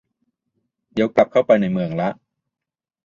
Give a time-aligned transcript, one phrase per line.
[0.93, 2.09] เดี๋ยวกลับเข้าไปในเมืองละ